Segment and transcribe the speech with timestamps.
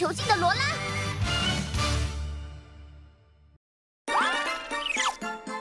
[0.00, 0.60] 囚禁的罗拉。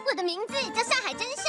[0.08, 1.44] 我的名字叫上海真夏。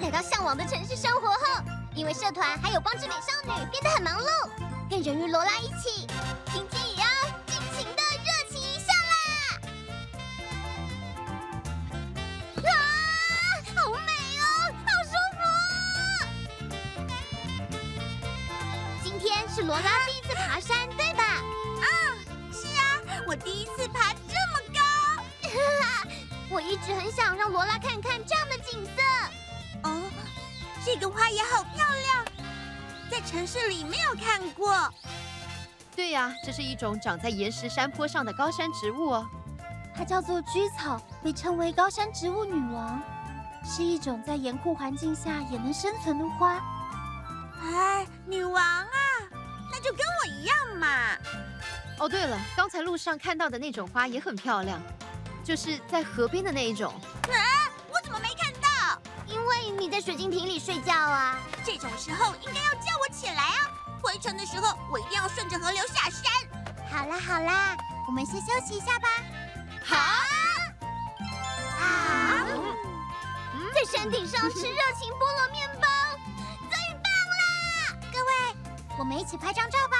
[0.00, 1.64] 来到向往的城市生活后，
[1.96, 4.48] 因为社团还有光之美少女变得很忙碌，
[4.88, 5.99] 跟人鱼罗拉一起，
[26.90, 29.00] 直很想让罗拉看看这样的景色。
[29.84, 30.02] 哦，
[30.84, 32.24] 这个花也好漂亮，
[33.08, 34.92] 在城市里没有看过。
[35.94, 39.28] 对呀、这是一种长在岩石山坡上的高山植物哦。
[39.94, 43.00] 它叫做居草，被称为高山植物女王，
[43.64, 46.58] 是一种在严酷环境下也能生存的花。
[47.62, 48.88] 哎，女王啊，
[49.70, 50.88] 那就跟我一样嘛。
[51.98, 54.80] 哦，对了，刚才路上看到的那种花也很漂亮，
[55.50, 56.94] 就是在河边的那一种。
[57.24, 57.34] 啊，
[57.88, 59.02] 我怎么没看到？
[59.26, 61.36] 因为你在水晶瓶里睡觉啊。
[61.64, 63.66] 这种时候应该要叫我起来啊！
[64.00, 66.22] 回程的时候我一定要顺着河流下山。
[66.88, 69.08] 好啦好啦，我们先休息一下吧。
[69.84, 69.96] 好，
[71.80, 72.46] 啊！
[73.74, 75.88] 在山顶上吃热情菠萝面包，
[76.70, 77.02] 最棒
[77.40, 77.98] 啦！
[78.12, 78.54] 各位，
[79.00, 79.96] 我们一起拍张照吧。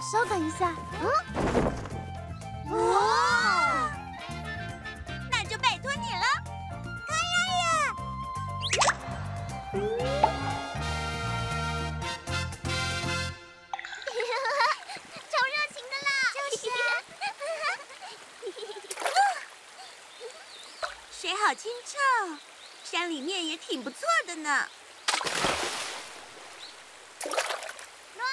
[0.00, 0.72] 稍等一下，
[2.70, 3.65] 嗯哇！
[23.86, 24.66] 不错的呢。
[27.22, 28.26] 罗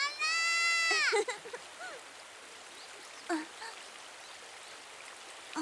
[3.29, 3.37] 拉，
[5.53, 5.61] 啊，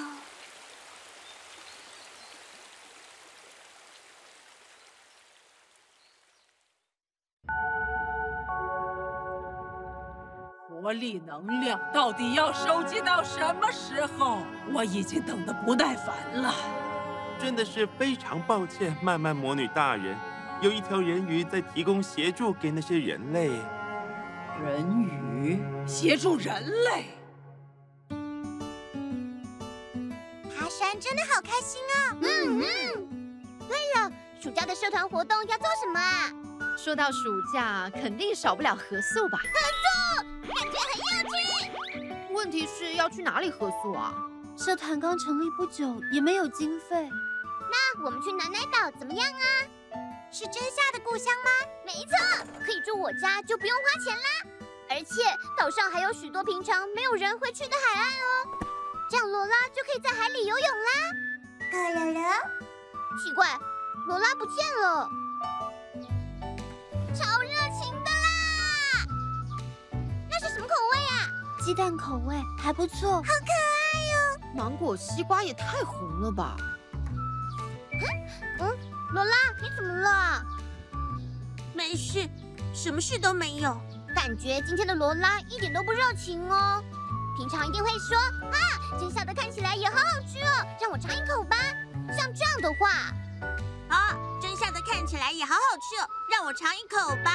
[10.70, 14.42] 活力能量到底要收集到什么时候？
[14.74, 16.81] 我已经等得不耐烦了。
[17.42, 20.16] 真的是非常抱歉，漫漫魔女大人，
[20.62, 23.50] 有一条人鱼在提供协助给那些人类。
[24.64, 27.18] 人鱼协助人类，
[30.56, 32.18] 爬山真的好开心哦！
[32.22, 32.68] 嗯嗯。
[33.68, 36.32] 对了，暑假的社团活动要做什么啊？
[36.78, 37.18] 说到暑
[37.52, 39.40] 假，肯定少不了合宿吧？
[39.40, 39.48] 合
[39.82, 42.34] 宿感觉很有趣。
[42.36, 44.14] 问题是要去哪里合宿啊？
[44.56, 47.10] 社团刚成立不久，也没有经费。
[47.72, 49.46] 那我们去南奶岛怎么样啊？
[50.30, 51.50] 是真夏的故乡吗？
[51.86, 52.18] 没错，
[52.66, 54.24] 可以住我家就不用花钱啦。
[54.90, 55.24] 而且
[55.58, 58.68] 岛上还有许多平常没有人会去的海岸哦，
[59.10, 60.92] 这样罗拉就可以在海里游泳啦。
[61.72, 62.20] 咯咯咯，
[63.24, 63.58] 奇怪，
[64.08, 65.10] 罗拉不见了，
[67.16, 69.08] 超热情的啦！
[70.30, 71.28] 那是什么口味啊？
[71.64, 76.58] 鸡蛋口味还不错，好可爱哟、芒果、西瓜也太红了吧？
[79.12, 80.42] 嗯，罗拉，你怎么了？
[81.74, 82.28] 没事，
[82.74, 83.78] 什么事都没有。
[84.16, 86.82] 感觉今天的罗拉一点都不热情哦。
[87.38, 91.58] 平常一定会说啊，真夏的看起来也好好吃哦，让我尝一口吧。
[92.18, 92.90] 像这样的话，
[93.90, 97.32] 啊，真夏的看起来也好好吃哦，让我尝一口吧。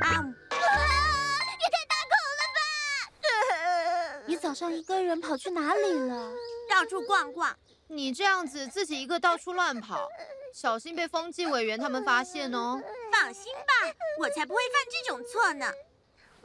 [0.00, 4.22] 啊， 也太大口了吧！
[4.26, 6.30] 你早上一个人跑去哪里了？
[6.70, 7.56] 到处逛逛。
[7.88, 10.08] 你这样子自己一个到处乱跑，
[10.56, 12.80] 小心被风纪委员他们发现哦。
[13.12, 15.70] 放心吧，我才不会犯这种错呢。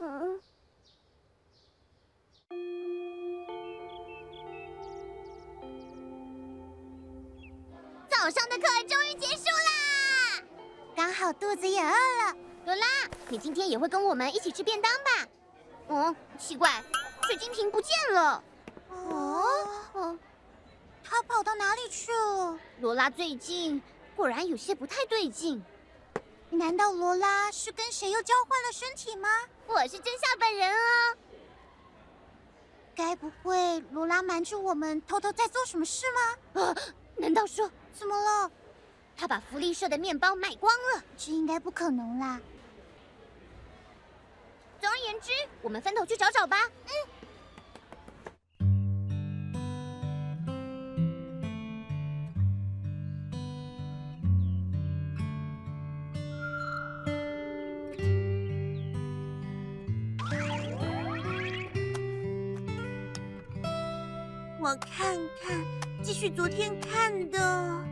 [0.00, 0.38] 嗯。
[8.10, 10.42] 早上的课终于结束啦，
[10.94, 12.36] 刚好肚子也饿了。
[12.66, 12.86] 罗拉，
[13.30, 15.26] 你今天也会跟我们一起吃便当吧？
[15.88, 16.84] 嗯，奇怪，
[17.22, 18.44] 水晶瓶不见了。
[18.90, 20.18] 哦，
[21.02, 22.58] 他跑到哪里去了？
[22.80, 23.82] 罗拉最近
[24.16, 25.62] 果然有些不太对劲。
[26.50, 29.28] 难道罗拉是跟谁又交换了身体吗？
[29.66, 31.16] 我是真夏本人啊。
[32.94, 36.62] 该不会罗拉瞒着我们，偷偷在做什么事吗？
[36.62, 36.76] 啊，
[37.16, 38.50] 难道说怎么了？
[39.16, 41.02] 他把福利社的面包卖光了？
[41.16, 42.38] 这应该不可能啦。
[44.78, 45.30] 总而言之，
[45.62, 46.68] 我们分头去找找吧。
[46.84, 46.90] 嗯。
[66.22, 67.84] 继续昨天看的。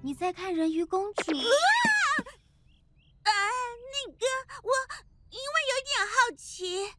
[0.00, 1.32] 你在看人鱼公主？
[1.32, 1.42] 啊，
[3.24, 3.32] 啊，
[3.90, 4.26] 那个，
[4.62, 4.70] 我
[5.28, 6.94] 因为有点好奇，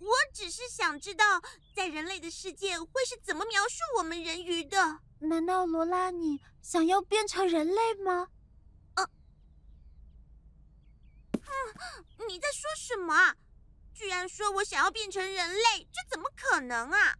[0.00, 1.40] 我只是想知道，
[1.76, 4.98] 在人类的世界会是怎么描述我们人鱼的？
[5.20, 8.26] 难道罗拉你想要变成人类吗？
[12.28, 13.36] 你在说什么啊？
[13.94, 17.14] 居然说我想要变成人类，这怎么可能啊？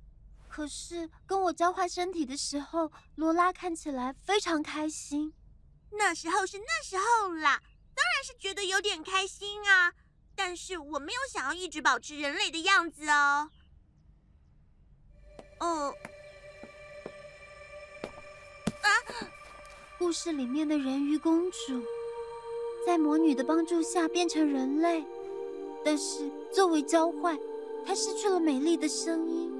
[0.49, 5.35] 可是跟我交换身体的时候，罗拉看起来非常开心。
[5.93, 7.61] 那时候是那时候啦，
[7.95, 9.93] 当然是觉得有点开心啊。
[10.35, 13.51] 但是我没有想要一直保持人类的样子哦。
[15.61, 15.95] 哦，
[18.83, 18.89] 啊！
[19.99, 21.85] 故事里面的人鱼公主。
[22.85, 25.05] 在魔女的帮助下变成人类，
[25.85, 27.39] 但是作为交换，
[27.85, 29.53] 她失去了美丽的声音，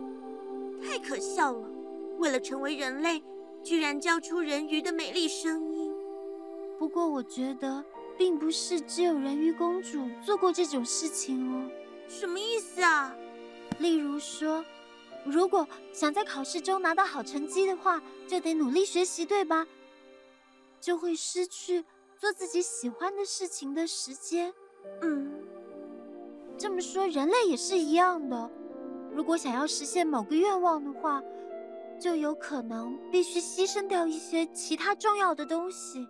[0.83, 1.71] 太可笑了！
[2.19, 3.23] 为了成为人类，
[3.63, 5.93] 居然交出人鱼的美丽声音。
[6.79, 7.85] 不过我觉得，
[8.19, 11.71] 并不是只有人鱼公主做过这种事情哦。
[12.09, 13.15] 什么意思啊？
[13.79, 14.65] 例如说，
[15.25, 19.67] 如果想在考试中拿到好成绩的话，就得努力学习，对吧？
[20.81, 21.85] 就会失去。
[22.23, 24.55] 做自己喜欢的事情的时间，
[25.01, 25.43] 嗯，
[26.57, 28.49] 这么说，人类也是一样的。
[29.11, 31.21] 如果想要实现某个愿望的话，
[32.01, 36.07] 就有可能必须牺牲掉一些其他重要的东西。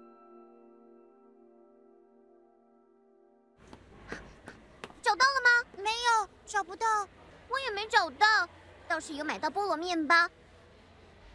[5.01, 5.83] 找到了吗？
[5.83, 7.09] 没有，找不到。
[7.49, 8.47] 我也没找到，
[8.87, 10.29] 倒是有买到菠萝面包。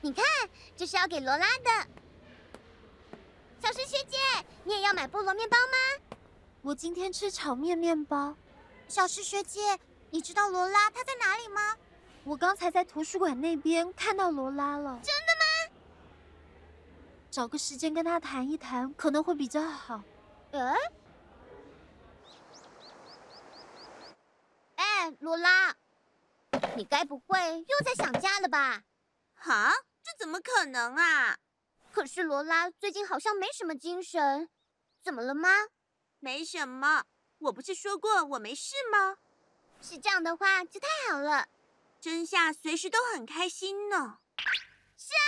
[0.02, 0.24] 你看，
[0.76, 1.88] 这是要给罗拉的。
[3.60, 4.18] 小石学姐，
[4.64, 6.18] 你也要买菠萝面包吗？
[6.62, 8.36] 我今天吃炒面面包。
[8.88, 9.80] 小石学姐，
[10.12, 11.76] 你知道罗拉她在哪里吗？
[12.24, 15.00] 我刚才在图书馆那边看到罗拉了。
[15.04, 15.74] 真的吗？
[17.32, 20.02] 找个时间跟她谈一谈，可能会比较好。
[20.52, 20.76] 嗯？
[24.76, 25.76] 哎，罗拉，
[26.76, 28.84] 你该不会又在想家了吧？
[29.36, 29.74] 哈？
[30.04, 31.38] 这怎么可能啊？
[31.98, 34.48] 可是罗拉最近好像没什么精神，
[35.02, 35.50] 怎么了吗？
[36.20, 37.06] 没什么，
[37.40, 39.18] 我不是说过我没事吗？
[39.82, 41.50] 是这样的话就太好了。
[42.00, 44.20] 真夏随时都很开心呢。
[44.96, 45.26] 是啊，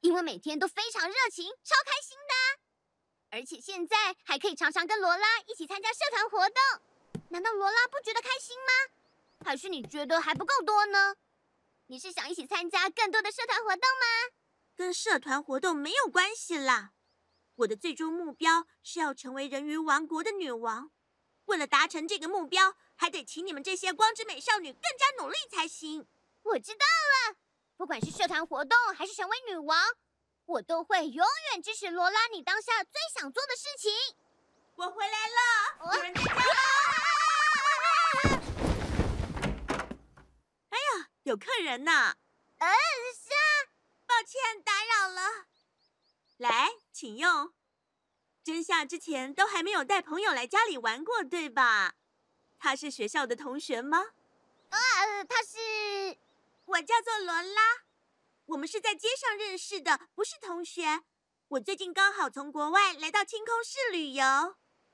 [0.00, 3.36] 因为每天都非常热情，超开心的。
[3.36, 7.22] 而且现在还可以常常跟罗拉一起参加社团活动。
[7.28, 9.44] 难道罗拉不觉得开心吗？
[9.44, 11.14] 还是你觉得还不够多呢？
[11.88, 14.32] 你是想一起参加更多的社团活动吗？
[14.76, 16.92] 跟社团活动没有关系啦，
[17.54, 20.90] 我的最终目标是要成为人鱼王国的女王。
[21.46, 26.06] 为了达成这个目标，还得请你们这些光之美少女更加努力才行。
[26.42, 27.36] 我知道了，
[27.78, 29.82] 不管是社团活动还是成为女王，
[30.44, 33.90] 我都会永远支持罗拉你当下最想做的事情。
[34.74, 35.40] 我回来了，
[35.96, 36.42] 有人在家吗？
[40.68, 42.16] 哎呀，有客人呢。
[42.58, 42.68] 嗯，
[43.14, 43.30] 是
[44.24, 45.46] 歉打扰了，
[46.36, 47.52] 来，请用。
[48.42, 51.94] 真夏之前都还没有带朋友来家里玩过，对吧？
[52.58, 53.98] 他是学校的同学吗？
[54.70, 54.78] 啊，
[55.24, 56.16] 他是，
[56.64, 57.62] 我叫做罗拉，
[58.46, 61.02] 我们是在街上认识的，不是同学。
[61.48, 64.24] 我最近刚好从国外来到清空市旅游。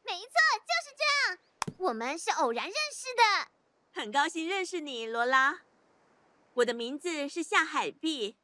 [0.02, 3.49] 没错，就是这样，我们是偶然认识的。
[3.93, 5.61] 很高兴认识你，罗拉。
[6.55, 8.37] 我的名字是夏海碧，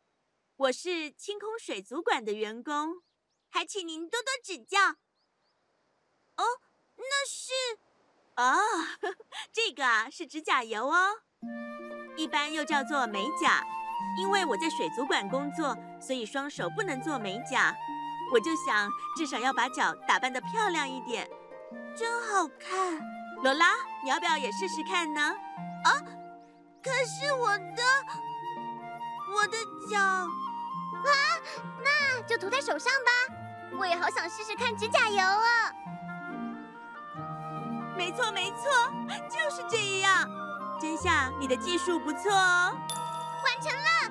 [0.58, 3.02] 我是清空水族馆的员工，
[3.48, 4.90] 还请您多多指教。
[6.36, 6.44] 哦，
[6.96, 7.52] 那是，
[8.34, 8.58] 哦，
[9.54, 11.20] 这个啊是指甲油哦，
[12.16, 13.64] 一般又叫做美甲。
[14.20, 17.72] 因为我在水族馆工作，所以双手不能做美甲。
[18.32, 21.30] 我就想，至少要把脚打扮得漂亮一点，
[21.96, 22.98] 真好看。
[23.44, 25.20] 罗拉，你要不要也试试看呢？
[25.84, 26.02] 啊，
[26.82, 27.82] 可是我的
[29.36, 29.56] 我的
[29.88, 30.26] 脚
[31.04, 31.40] 啊，
[31.82, 33.10] 那就涂在手上吧。
[33.78, 35.72] 我也好想试试看指甲油哦。
[37.96, 38.92] 没错没错，
[39.28, 40.28] 就是这样。
[40.80, 42.76] 真夏，你的技术不错哦。
[43.44, 44.08] 完成了，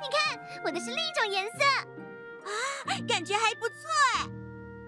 [0.00, 1.64] 你看，我的是另一种颜色。
[2.44, 2.50] 啊，
[3.08, 3.76] 感觉还不错
[4.16, 4.26] 哎。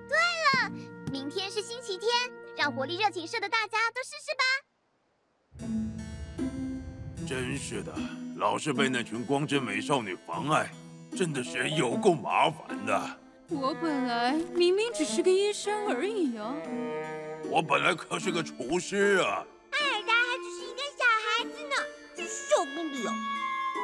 [0.08, 0.70] 对了，
[1.12, 2.10] 明天是星期天，
[2.56, 4.44] 让活力热情社的大家都试试吧。
[7.28, 7.94] 真是的，
[8.36, 10.68] 老是被那群光之美少女妨碍，
[11.16, 13.16] 真的是有够麻烦的。
[13.48, 16.54] 我本来明明只是个医生而已啊。
[17.48, 19.44] 我本来可是个厨师啊。
[19.72, 21.74] 艾尔达还只是一个小孩子呢，
[22.14, 23.12] 真受不了。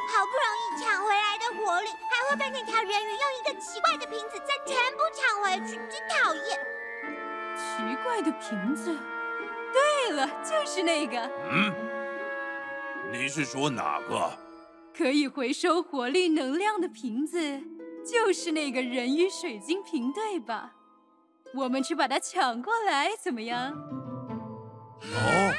[0.09, 6.59] 好不容易抢回来的活力，还会被那条人鱼用一个奇怪的瓶子再全部抢回去，真讨厌！
[7.55, 8.97] 奇怪的瓶子？
[9.73, 11.19] 对了，就是那个。
[11.51, 11.73] 嗯？
[13.11, 14.31] 你是说哪个？
[14.97, 17.61] 可以回收活力能量的瓶子，
[18.03, 20.73] 就是那个人鱼水晶瓶，对吧？
[21.53, 23.73] 我们去把它抢过来，怎么样？
[25.13, 25.53] 哦。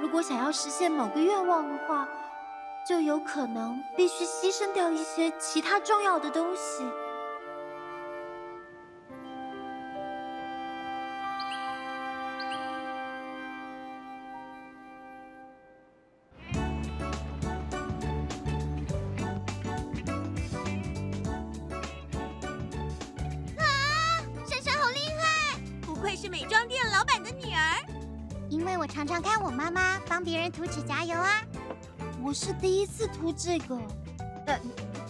[0.00, 2.08] 如果想要实现某个愿望的话，
[2.84, 6.84] 就有可能必须牺牲掉一些其他重要的东西。
[23.56, 23.64] 啊，
[24.44, 25.58] 珊珊好厉害！
[25.86, 27.78] 不愧是美妆店老板的女儿。
[28.50, 31.42] 因为我常常看我妈妈帮别人涂指甲油啊，
[32.24, 33.74] 我是第一次涂这个，
[34.46, 34.60] 呃，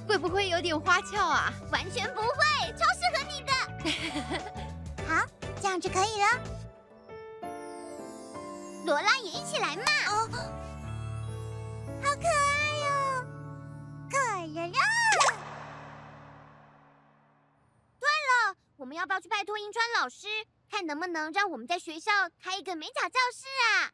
[0.08, 1.52] 会不会有点花俏啊？
[1.70, 3.52] 完全不会，超适合你的。
[5.06, 5.26] 好，
[5.60, 6.26] 这样就可以了。
[8.86, 9.82] 罗拉也一起来嘛！
[10.08, 10.28] 哦，
[12.02, 13.26] 好可爱哟！
[14.10, 14.16] 可
[14.46, 14.80] 人呀！
[18.00, 20.26] 对了，我们要不要去拜托银川老师？
[20.70, 22.10] 看能不能让我们在学校
[22.42, 23.92] 开一个美甲教室啊！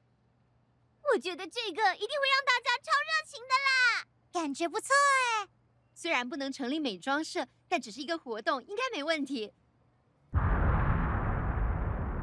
[1.15, 4.95] 我觉得这个一定会让大家超热情的啦，感觉不错
[5.43, 5.49] 哎。
[5.95, 9.53] 虽然不能成立美妆社，但只是一个活动，应该没问题。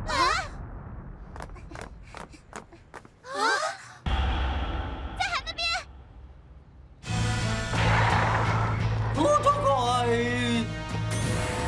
[0.08, 0.14] 啊！
[3.24, 3.52] 啊！
[5.18, 5.68] 在海那边！
[9.16, 10.08] 土豆怪！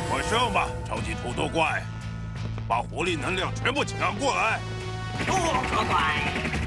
[0.08, 1.82] 快上吧，超级土豆怪！
[2.68, 4.60] 把活力能量全部抢过来！
[5.26, 5.32] 不
[5.68, 6.57] 可怪！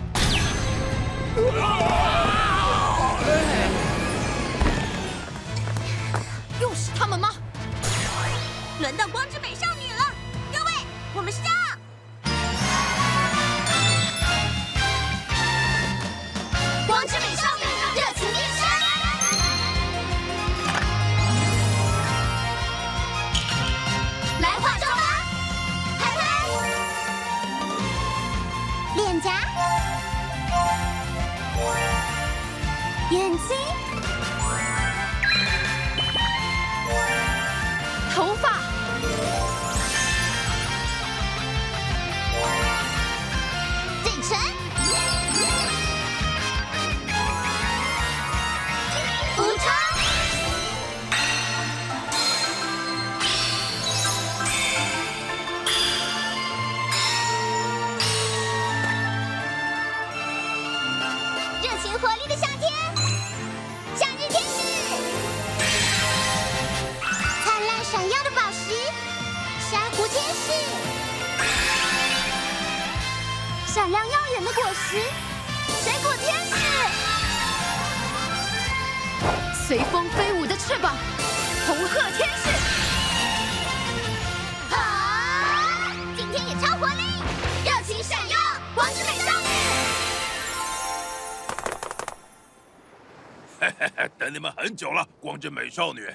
[94.32, 96.08] 你们很久了，光之美少女，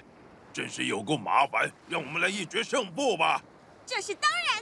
[0.52, 3.42] 真是有够麻烦，让我们来一决胜负吧。
[3.85, 4.56] 这是当然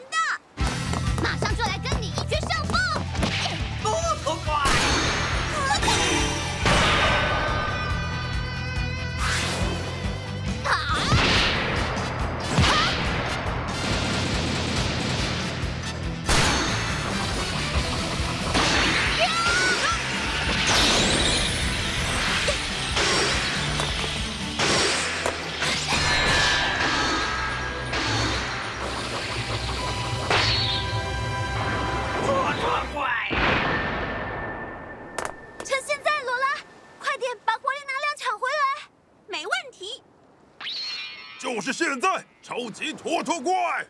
[42.64, 43.86] 超级拖拖怪！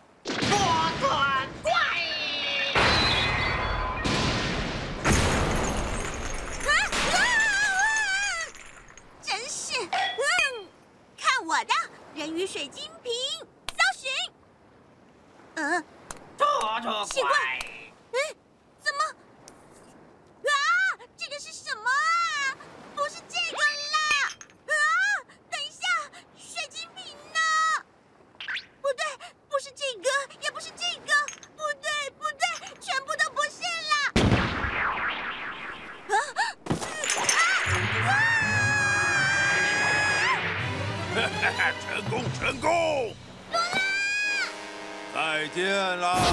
[45.54, 45.64] 见
[46.00, 46.23] 啦。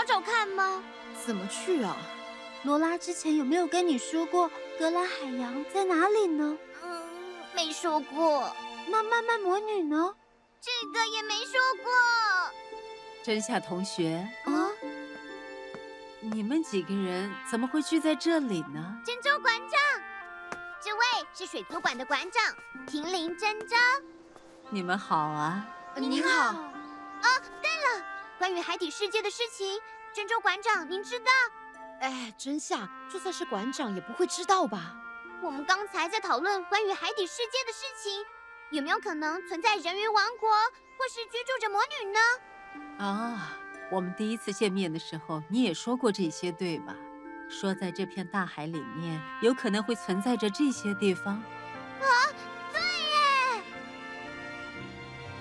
[0.00, 0.82] 找找看吗？
[1.26, 1.96] 怎么去啊？
[2.62, 6.56] 罗拉之前有没有跟你说过格兰海洋在哪里呢？
[6.82, 7.02] 嗯，
[7.54, 8.50] 没说过，
[8.88, 10.14] 那漫漫魔女呢？
[10.60, 11.92] 这个也没说过。
[13.22, 14.70] 真夏同学，啊，
[16.20, 18.98] 你们几个人怎么会聚在这里呢？
[19.04, 19.78] 珍珠馆长，
[20.82, 21.00] 这位
[21.34, 22.54] 是水族馆的馆长
[22.86, 23.78] 平林珍珍。
[24.70, 25.66] 你们好啊！
[25.94, 26.62] 呃您好，啊，
[27.60, 27.69] 对了，
[28.40, 29.78] 关于海底世界的事情，
[30.14, 31.30] 珍珠馆长您知道？
[32.00, 34.96] 哎，真相，就算是馆长也不会知道吧？
[35.42, 38.24] 我们刚才在讨论关于海底世界的事情，
[38.70, 40.48] 有没有可能存在人鱼王国，
[40.96, 42.18] 或是居住着魔女呢？
[43.04, 43.52] 啊，
[43.92, 46.96] 我们第一次见面的时候，你也说过这些，对吧？
[47.50, 51.34] 说在这片大海里面，有可能会存在着这些地方。
[51.34, 52.08] 啊，
[52.72, 53.62] 对耶！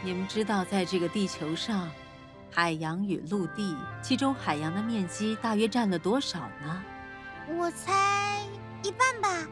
[0.04, 1.90] 你们知道，在这个地球上，
[2.52, 6.84] 海洋与陆地，其中海洋的面积大约占了多少呢？
[7.58, 8.42] 我猜
[8.84, 9.48] 一半吧，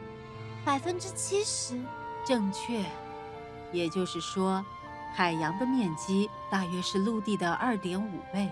[0.64, 1.78] 百分之七十。
[2.26, 2.84] 正确，
[3.72, 4.64] 也就是说，
[5.14, 8.50] 海洋的面积大约是陆地的二点五倍。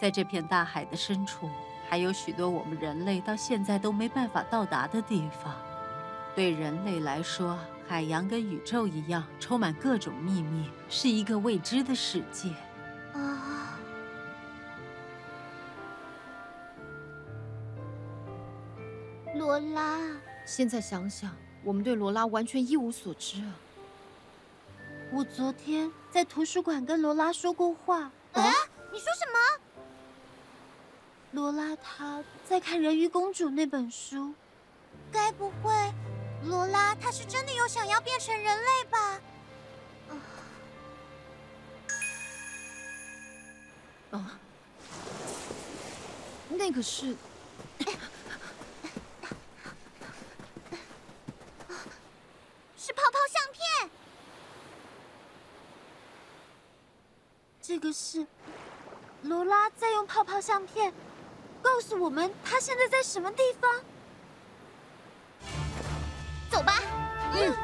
[0.00, 1.48] 在这片大海的深处，
[1.88, 5.54] 还有许多我们人类到现在都没办法到达的地方。
[6.34, 12.48] 对人类来说，海洋跟宇宙一样，充满各种秘密，是一个未知的世界。
[19.74, 19.98] 拉，
[20.44, 23.54] 现在想想，我们对罗拉完全一无所知啊！
[25.12, 28.10] 我昨天在图书馆跟罗拉说过话。
[28.32, 28.52] 啊，
[28.92, 29.38] 你说什么？
[31.32, 34.34] 罗拉她在看《人鱼公主》那本书，
[35.10, 35.72] 该不会
[36.44, 39.20] 罗拉她是真的有想要变成人类吧？
[44.10, 44.38] 啊，
[46.50, 47.16] 那个是
[52.84, 53.90] 是泡泡相片。
[57.62, 58.26] 这个是
[59.22, 60.92] 罗拉在用泡泡相片
[61.62, 63.70] 告诉我们她现在在什么地方。
[66.50, 66.80] 走吧。
[67.34, 67.61] 嗯。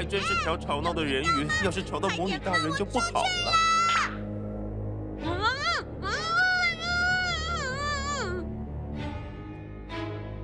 [0.00, 3.52] 还真是条吵闹的人鱼，要是吵到魔女大人就不好了。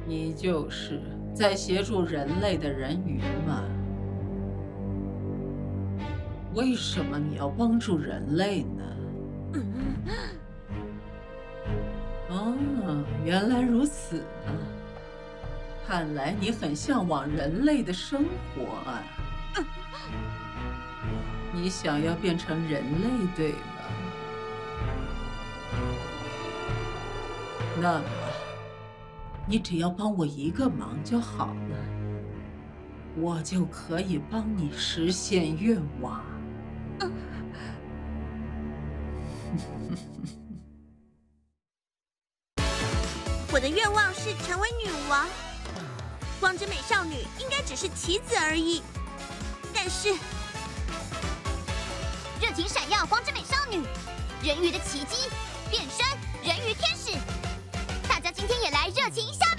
[0.04, 1.00] 你就是
[1.34, 3.64] 在协助人类的人鱼吗？
[6.52, 8.82] 为什么你要帮助人类呢？
[12.28, 12.54] 哦，
[13.24, 14.52] 原来如此啊！
[15.88, 19.02] 看来你很向往人类的生活啊！
[21.52, 23.58] 你想要变成人类，对吗？
[27.80, 28.04] 那么，
[29.46, 31.76] 你只要帮我一个忙就好了，
[33.16, 36.24] 我就可以帮你实现愿望。
[43.52, 45.26] 我的愿望是成为女王，
[46.38, 48.82] 光之美少女应该只是棋子而已。
[49.74, 50.14] 但是，
[52.40, 53.82] 热情闪耀光之美少女
[54.46, 55.28] 人鱼的奇迹
[55.70, 56.06] 变身
[56.44, 57.18] 人鱼天使。
[58.06, 59.55] 大家今天也来热情一下